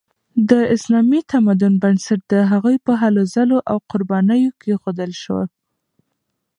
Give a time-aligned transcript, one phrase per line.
[0.49, 5.39] د اسلامي تمدن بنسټ د هغوی په هلو ځلو او قربانیو کیښودل شو.